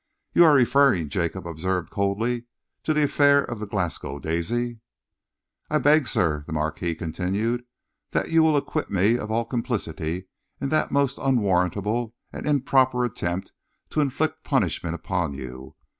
"You 0.33 0.45
are 0.45 0.55
referring," 0.55 1.09
Jacob 1.09 1.45
observed 1.45 1.91
coldly, 1.91 2.45
"to 2.81 2.91
the 2.95 3.03
affair 3.03 3.43
of 3.43 3.59
the 3.59 3.67
Glasgow 3.67 4.17
Daisy?" 4.17 4.79
"I 5.69 5.77
beg, 5.77 6.07
sir," 6.07 6.43
the 6.47 6.53
Marquis 6.53 6.95
continued, 6.95 7.65
"that 8.09 8.31
you 8.31 8.41
will 8.41 8.57
acquit 8.57 8.89
me 8.89 9.19
of 9.19 9.29
all 9.29 9.45
complicity 9.45 10.25
in 10.59 10.69
that 10.69 10.91
most 10.91 11.19
unwarrantable 11.21 12.15
and 12.33 12.47
improper 12.47 13.05
attempt 13.05 13.51
to 13.91 14.01
inflict 14.01 14.43
punishment 14.43 14.95
upon 14.95 15.35
you. 15.35 15.75